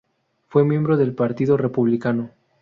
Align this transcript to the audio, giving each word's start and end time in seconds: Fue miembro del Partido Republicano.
Fue 0.47 0.63
miembro 0.65 0.97
del 0.97 1.13
Partido 1.13 1.57
Republicano. 1.57 2.31